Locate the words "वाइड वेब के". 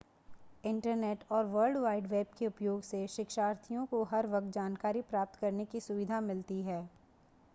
1.77-2.47